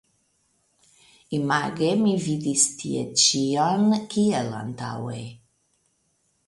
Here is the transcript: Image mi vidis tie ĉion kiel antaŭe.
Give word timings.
Image 1.39 1.91
mi 1.99 2.13
vidis 2.23 2.65
tie 2.81 3.05
ĉion 3.25 3.87
kiel 4.15 4.53
antaŭe. 4.65 5.25